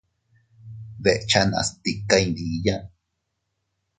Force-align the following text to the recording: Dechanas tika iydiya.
Dechanas 1.03 1.67
tika 1.83 2.17
iydiya. 2.25 2.75